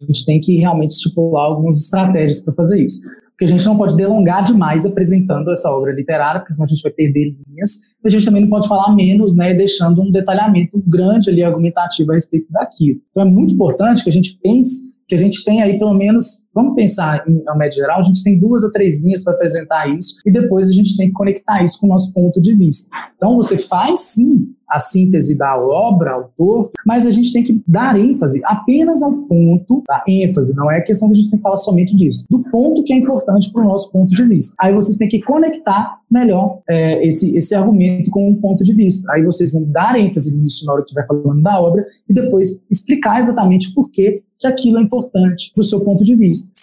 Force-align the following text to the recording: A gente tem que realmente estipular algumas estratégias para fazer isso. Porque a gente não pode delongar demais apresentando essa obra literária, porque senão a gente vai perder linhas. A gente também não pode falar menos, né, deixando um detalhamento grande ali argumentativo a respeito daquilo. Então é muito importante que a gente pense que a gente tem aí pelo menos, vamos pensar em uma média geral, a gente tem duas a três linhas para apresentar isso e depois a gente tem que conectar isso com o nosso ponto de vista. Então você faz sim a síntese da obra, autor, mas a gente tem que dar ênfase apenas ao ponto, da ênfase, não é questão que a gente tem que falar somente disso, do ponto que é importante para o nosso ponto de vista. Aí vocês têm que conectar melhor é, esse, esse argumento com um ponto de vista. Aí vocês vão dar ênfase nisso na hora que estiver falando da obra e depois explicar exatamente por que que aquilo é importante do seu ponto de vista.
A 0.00 0.04
gente 0.04 0.24
tem 0.24 0.40
que 0.40 0.56
realmente 0.56 0.92
estipular 0.92 1.44
algumas 1.44 1.78
estratégias 1.78 2.44
para 2.44 2.54
fazer 2.54 2.84
isso. 2.84 3.00
Porque 3.30 3.44
a 3.44 3.48
gente 3.48 3.64
não 3.64 3.76
pode 3.76 3.96
delongar 3.96 4.42
demais 4.42 4.84
apresentando 4.84 5.50
essa 5.50 5.70
obra 5.70 5.92
literária, 5.92 6.40
porque 6.40 6.52
senão 6.52 6.66
a 6.66 6.68
gente 6.68 6.82
vai 6.82 6.92
perder 6.92 7.36
linhas. 7.46 7.94
A 8.04 8.08
gente 8.08 8.24
também 8.24 8.42
não 8.42 8.48
pode 8.48 8.66
falar 8.66 8.94
menos, 8.94 9.36
né, 9.36 9.54
deixando 9.54 10.02
um 10.02 10.10
detalhamento 10.10 10.82
grande 10.86 11.30
ali 11.30 11.42
argumentativo 11.42 12.10
a 12.10 12.14
respeito 12.14 12.50
daquilo. 12.50 13.00
Então 13.10 13.22
é 13.22 13.30
muito 13.30 13.54
importante 13.54 14.02
que 14.02 14.10
a 14.10 14.12
gente 14.12 14.38
pense 14.42 14.96
que 15.08 15.14
a 15.14 15.18
gente 15.18 15.42
tem 15.42 15.62
aí 15.62 15.78
pelo 15.78 15.94
menos, 15.94 16.46
vamos 16.54 16.74
pensar 16.74 17.24
em 17.26 17.40
uma 17.40 17.56
média 17.56 17.76
geral, 17.76 18.00
a 18.00 18.02
gente 18.02 18.22
tem 18.22 18.38
duas 18.38 18.62
a 18.62 18.70
três 18.70 19.02
linhas 19.02 19.24
para 19.24 19.34
apresentar 19.34 19.88
isso 19.88 20.16
e 20.26 20.30
depois 20.30 20.68
a 20.68 20.72
gente 20.72 20.96
tem 20.98 21.06
que 21.06 21.14
conectar 21.14 21.64
isso 21.64 21.80
com 21.80 21.86
o 21.86 21.90
nosso 21.90 22.12
ponto 22.12 22.40
de 22.42 22.54
vista. 22.54 22.94
Então 23.16 23.34
você 23.34 23.56
faz 23.56 24.00
sim 24.00 24.47
a 24.68 24.78
síntese 24.78 25.36
da 25.36 25.56
obra, 25.58 26.12
autor, 26.12 26.70
mas 26.84 27.06
a 27.06 27.10
gente 27.10 27.32
tem 27.32 27.42
que 27.42 27.62
dar 27.66 27.98
ênfase 27.98 28.40
apenas 28.44 29.02
ao 29.02 29.12
ponto, 29.22 29.82
da 29.86 30.04
ênfase, 30.06 30.54
não 30.54 30.70
é 30.70 30.80
questão 30.80 31.08
que 31.08 31.14
a 31.14 31.16
gente 31.16 31.30
tem 31.30 31.38
que 31.38 31.42
falar 31.42 31.56
somente 31.56 31.96
disso, 31.96 32.26
do 32.30 32.40
ponto 32.50 32.82
que 32.84 32.92
é 32.92 32.96
importante 32.96 33.52
para 33.52 33.62
o 33.62 33.68
nosso 33.68 33.90
ponto 33.92 34.14
de 34.14 34.24
vista. 34.24 34.54
Aí 34.60 34.74
vocês 34.74 34.98
têm 34.98 35.08
que 35.08 35.20
conectar 35.20 35.98
melhor 36.10 36.60
é, 36.68 37.06
esse, 37.06 37.36
esse 37.36 37.54
argumento 37.54 38.10
com 38.10 38.28
um 38.28 38.34
ponto 38.36 38.64
de 38.64 38.74
vista. 38.74 39.12
Aí 39.12 39.24
vocês 39.24 39.52
vão 39.52 39.64
dar 39.64 39.98
ênfase 39.98 40.36
nisso 40.36 40.64
na 40.64 40.72
hora 40.72 40.82
que 40.82 40.90
estiver 40.90 41.06
falando 41.06 41.42
da 41.42 41.60
obra 41.60 41.84
e 42.08 42.14
depois 42.14 42.64
explicar 42.70 43.20
exatamente 43.20 43.72
por 43.74 43.90
que 43.90 44.22
que 44.38 44.46
aquilo 44.46 44.78
é 44.78 44.82
importante 44.82 45.52
do 45.56 45.64
seu 45.64 45.80
ponto 45.80 46.04
de 46.04 46.14
vista. 46.14 46.54